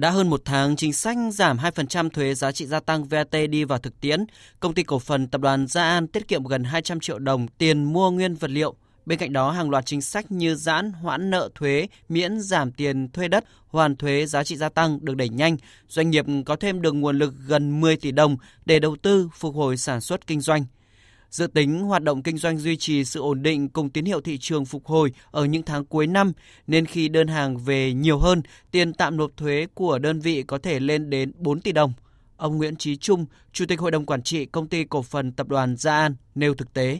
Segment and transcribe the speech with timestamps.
[0.00, 3.64] Đã hơn một tháng, chính sách giảm 2% thuế giá trị gia tăng VAT đi
[3.64, 4.24] vào thực tiễn.
[4.60, 7.84] Công ty cổ phần Tập đoàn Gia An tiết kiệm gần 200 triệu đồng tiền
[7.84, 8.74] mua nguyên vật liệu.
[9.06, 13.08] Bên cạnh đó, hàng loạt chính sách như giãn, hoãn nợ thuế, miễn giảm tiền
[13.12, 15.56] thuê đất, hoàn thuế giá trị gia tăng được đẩy nhanh.
[15.88, 19.54] Doanh nghiệp có thêm được nguồn lực gần 10 tỷ đồng để đầu tư, phục
[19.54, 20.64] hồi sản xuất kinh doanh.
[21.30, 24.38] Dự tính hoạt động kinh doanh duy trì sự ổn định cùng tín hiệu thị
[24.38, 26.32] trường phục hồi ở những tháng cuối năm,
[26.66, 30.58] nên khi đơn hàng về nhiều hơn, tiền tạm nộp thuế của đơn vị có
[30.58, 31.92] thể lên đến 4 tỷ đồng.
[32.36, 35.48] Ông Nguyễn Trí Trung, Chủ tịch Hội đồng Quản trị Công ty Cổ phần Tập
[35.48, 36.98] đoàn Gia An nêu thực tế.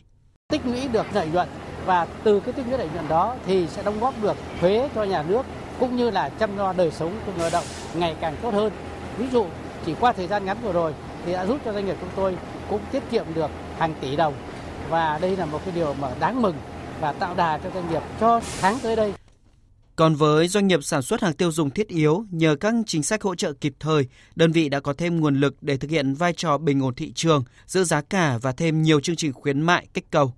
[0.49, 1.49] Tích lũy được lợi nhuận
[1.87, 5.05] và từ cái tích lũy lợi nhuận đó thì sẽ đóng góp được thuế cho
[5.05, 5.43] nhà nước
[5.81, 8.73] cũng như là chăm lo đời sống của người lao động ngày càng tốt hơn.
[9.19, 9.47] Ví dụ
[9.87, 10.95] chỉ qua thời gian ngắn vừa rồi
[11.27, 12.37] thì đã giúp cho doanh nghiệp chúng tôi
[12.71, 14.35] cũng tiết kiệm được hàng tỷ đồng
[14.89, 16.57] và đây là một cái điều mà đáng mừng
[17.01, 19.13] và tạo đà cho doanh nghiệp cho tháng tới đây.
[19.97, 23.23] Còn với doanh nghiệp sản xuất hàng tiêu dùng thiết yếu, nhờ các chính sách
[23.23, 26.33] hỗ trợ kịp thời, đơn vị đã có thêm nguồn lực để thực hiện vai
[26.33, 29.87] trò bình ổn thị trường, giữ giá cả và thêm nhiều chương trình khuyến mại
[29.95, 30.33] kích cầu.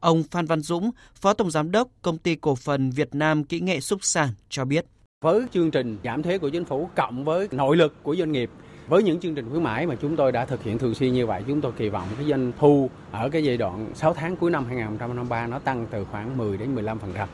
[0.00, 3.60] Ông Phan Văn Dũng, Phó Tổng Giám đốc Công ty Cổ phần Việt Nam Kỹ
[3.60, 4.84] nghệ Xúc sản cho biết.
[5.24, 8.50] Với chương trình giảm thuế của chính phủ cộng với nội lực của doanh nghiệp
[8.88, 11.26] với những chương trình khuyến mãi mà chúng tôi đã thực hiện thường xuyên như
[11.26, 14.50] vậy, chúng tôi kỳ vọng cái doanh thu ở cái giai đoạn 6 tháng cuối
[14.50, 17.26] năm 2023 nó tăng từ khoảng 10 đến 15%.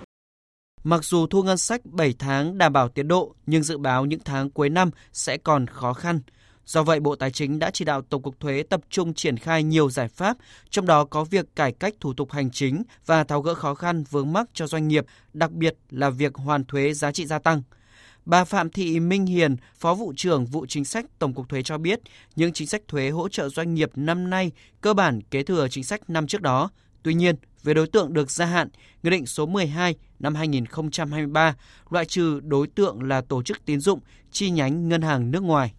[0.85, 4.21] Mặc dù thu ngân sách 7 tháng đảm bảo tiến độ, nhưng dự báo những
[4.25, 6.21] tháng cuối năm sẽ còn khó khăn.
[6.67, 9.63] Do vậy, Bộ Tài chính đã chỉ đạo Tổng cục Thuế tập trung triển khai
[9.63, 10.37] nhiều giải pháp,
[10.71, 14.05] trong đó có việc cải cách thủ tục hành chính và tháo gỡ khó khăn
[14.11, 17.63] vướng mắc cho doanh nghiệp, đặc biệt là việc hoàn thuế giá trị gia tăng–
[18.31, 21.79] Bà Phạm Thị Minh Hiền, Phó vụ trưởng vụ chính sách Tổng cục Thuế cho
[21.79, 22.01] biết,
[22.37, 25.85] những chính sách thuế hỗ trợ doanh nghiệp năm nay cơ bản kế thừa chính
[25.85, 26.71] sách năm trước đó.
[27.03, 28.69] Tuy nhiên, về đối tượng được gia hạn,
[29.03, 31.57] Nghị định số 12 năm 2023
[31.91, 35.73] loại trừ đối tượng là tổ chức tín dụng, chi nhánh ngân hàng nước ngoài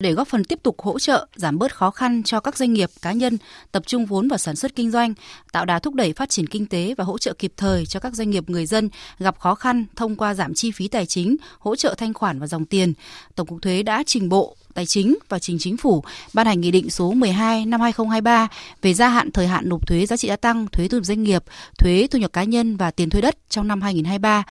[0.00, 2.90] để góp phần tiếp tục hỗ trợ, giảm bớt khó khăn cho các doanh nghiệp,
[3.02, 3.38] cá nhân
[3.72, 5.14] tập trung vốn vào sản xuất kinh doanh,
[5.52, 8.14] tạo đà thúc đẩy phát triển kinh tế và hỗ trợ kịp thời cho các
[8.14, 11.76] doanh nghiệp người dân gặp khó khăn thông qua giảm chi phí tài chính, hỗ
[11.76, 12.92] trợ thanh khoản và dòng tiền.
[13.34, 16.70] Tổng cục Thuế đã trình Bộ Tài chính và trình Chính phủ ban hành Nghị
[16.70, 18.48] định số 12 năm 2023
[18.82, 21.22] về gia hạn thời hạn nộp thuế giá trị gia tăng, thuế thu nhập doanh
[21.22, 21.44] nghiệp,
[21.78, 24.44] thuế thu nhập cá nhân và tiền thuê đất trong năm 2023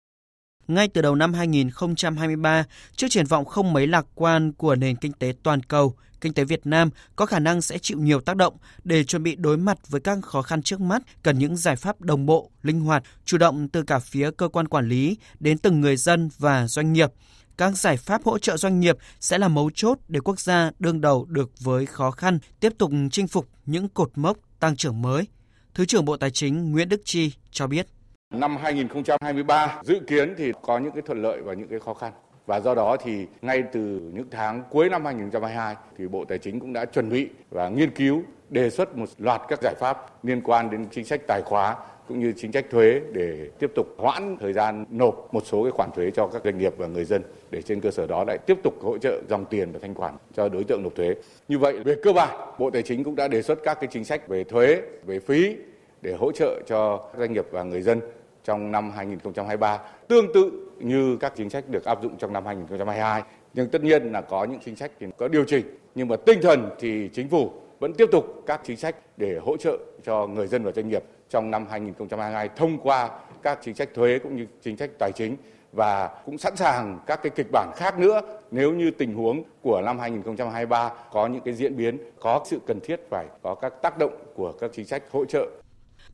[0.68, 5.14] ngay từ đầu năm 2023, trước triển vọng không mấy lạc quan của nền kinh
[5.14, 8.58] tế toàn cầu, kinh tế Việt Nam có khả năng sẽ chịu nhiều tác động
[8.84, 12.02] để chuẩn bị đối mặt với các khó khăn trước mắt, cần những giải pháp
[12.02, 15.82] đồng bộ, linh hoạt, chủ động từ cả phía cơ quan quản lý đến từng
[15.82, 17.12] người dân và doanh nghiệp.
[17.58, 21.02] Các giải pháp hỗ trợ doanh nghiệp sẽ là mấu chốt để quốc gia đương
[21.02, 25.28] đầu được với khó khăn, tiếp tục chinh phục những cột mốc tăng trưởng mới.
[25.74, 27.88] Thứ trưởng Bộ Tài chính Nguyễn Đức Chi cho biết.
[28.32, 32.12] Năm 2023 dự kiến thì có những cái thuận lợi và những cái khó khăn.
[32.46, 33.80] Và do đó thì ngay từ
[34.14, 37.92] những tháng cuối năm 2022 thì Bộ Tài chính cũng đã chuẩn bị và nghiên
[37.92, 41.76] cứu đề xuất một loạt các giải pháp liên quan đến chính sách tài khóa
[42.08, 45.72] cũng như chính sách thuế để tiếp tục hoãn thời gian nộp một số cái
[45.72, 48.38] khoản thuế cho các doanh nghiệp và người dân để trên cơ sở đó lại
[48.46, 51.16] tiếp tục hỗ trợ dòng tiền và thanh khoản cho đối tượng nộp thuế.
[51.48, 54.06] Như vậy về cơ bản Bộ Tài chính cũng đã đề xuất các cái chính
[54.06, 55.56] sách về thuế, về phí
[56.02, 58.02] để hỗ trợ cho doanh nghiệp và người dân
[58.48, 63.24] trong năm 2023 tương tự như các chính sách được áp dụng trong năm 2022
[63.54, 65.66] nhưng tất nhiên là có những chính sách thì có điều chỉnh,
[65.96, 69.58] nhưng mà tinh thần thì chính phủ vẫn tiếp tục các chính sách để hỗ
[69.58, 73.10] trợ cho người dân và doanh nghiệp trong năm 2022 thông qua
[73.44, 75.38] các chính sách thuế cũng như chính sách tài chính
[75.72, 78.22] và cũng sẵn sàng các cái kịch bản khác nữa
[78.52, 82.80] nếu như tình huống của năm 2023 có những cái diễn biến, có sự cần
[82.80, 85.48] thiết phải có các tác động của các chính sách hỗ trợ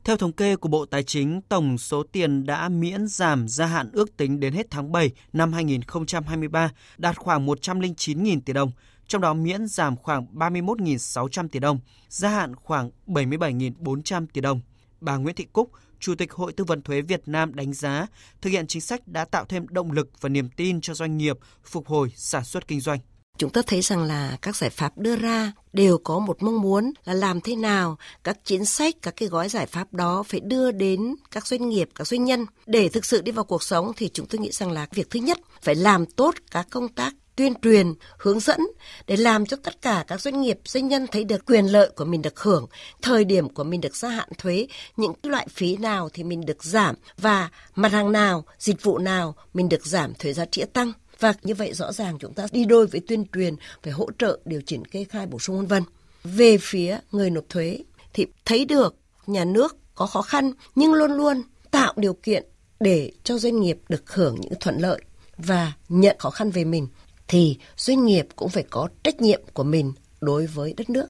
[0.04, 3.90] theo thống kê của Bộ Tài chính, tổng số tiền đã miễn giảm gia hạn
[3.92, 8.70] ước tính đến hết tháng 7 năm 2023 đạt khoảng 109.000 tỷ đồng,
[9.06, 11.78] trong đó miễn giảm khoảng 31.600 tỷ đồng,
[12.08, 14.60] gia hạn khoảng 77.400 tỷ đồng.
[15.00, 15.70] Bà Nguyễn Thị Cúc,
[16.00, 18.06] Chủ tịch Hội Tư vấn Thuế Việt Nam đánh giá
[18.40, 21.38] thực hiện chính sách đã tạo thêm động lực và niềm tin cho doanh nghiệp
[21.64, 22.98] phục hồi sản xuất kinh doanh.
[23.38, 26.92] Chúng ta thấy rằng là các giải pháp đưa ra đều có một mong muốn
[27.04, 30.70] là làm thế nào các chính sách, các cái gói giải pháp đó phải đưa
[30.70, 32.46] đến các doanh nghiệp, các doanh nhân.
[32.66, 35.20] Để thực sự đi vào cuộc sống thì chúng tôi nghĩ rằng là việc thứ
[35.20, 38.60] nhất phải làm tốt các công tác tuyên truyền, hướng dẫn
[39.06, 42.04] để làm cho tất cả các doanh nghiệp, doanh nhân thấy được quyền lợi của
[42.04, 42.66] mình được hưởng,
[43.02, 44.66] thời điểm của mình được gia hạn thuế,
[44.96, 49.34] những loại phí nào thì mình được giảm và mặt hàng nào, dịch vụ nào
[49.54, 50.92] mình được giảm thuế giá trị tăng.
[51.24, 54.38] Và như vậy rõ ràng chúng ta đi đôi với tuyên truyền, phải hỗ trợ
[54.44, 55.82] điều chỉnh kê khai bổ sung vân vân.
[56.24, 57.78] Về phía người nộp thuế
[58.12, 62.44] thì thấy được nhà nước có khó khăn nhưng luôn luôn tạo điều kiện
[62.80, 65.00] để cho doanh nghiệp được hưởng những thuận lợi
[65.36, 66.88] và nhận khó khăn về mình
[67.28, 71.06] thì doanh nghiệp cũng phải có trách nhiệm của mình đối với đất nước.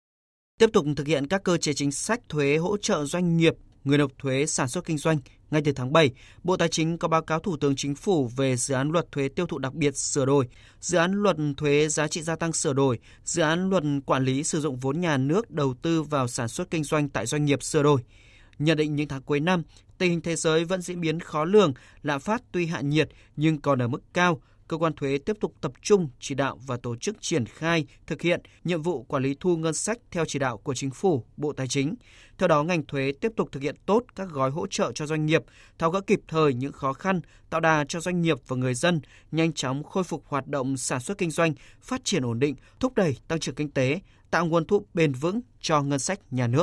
[0.58, 3.98] Tiếp tục thực hiện các cơ chế chính sách thuế hỗ trợ doanh nghiệp, người
[3.98, 5.18] nộp thuế sản xuất kinh doanh,
[5.54, 6.10] ngay từ tháng 7,
[6.44, 9.28] Bộ Tài chính có báo cáo Thủ tướng Chính phủ về dự án luật thuế
[9.28, 10.48] tiêu thụ đặc biệt sửa đổi,
[10.80, 14.44] dự án luật thuế giá trị gia tăng sửa đổi, dự án luật quản lý
[14.44, 17.62] sử dụng vốn nhà nước đầu tư vào sản xuất kinh doanh tại doanh nghiệp
[17.62, 18.00] sửa đổi.
[18.58, 19.62] Nhận định những tháng cuối năm,
[19.98, 21.72] tình hình thế giới vẫn diễn biến khó lường,
[22.02, 25.54] lạm phát tuy hạ nhiệt nhưng còn ở mức cao, cơ quan thuế tiếp tục
[25.60, 29.36] tập trung chỉ đạo và tổ chức triển khai thực hiện nhiệm vụ quản lý
[29.40, 31.94] thu ngân sách theo chỉ đạo của chính phủ, Bộ Tài chính.
[32.38, 35.26] Theo đó, ngành thuế tiếp tục thực hiện tốt các gói hỗ trợ cho doanh
[35.26, 35.42] nghiệp,
[35.78, 37.20] tháo gỡ kịp thời những khó khăn,
[37.50, 39.00] tạo đà cho doanh nghiệp và người dân,
[39.32, 42.94] nhanh chóng khôi phục hoạt động sản xuất kinh doanh, phát triển ổn định, thúc
[42.94, 44.00] đẩy tăng trưởng kinh tế,
[44.30, 46.62] tạo nguồn thu bền vững cho ngân sách nhà nước.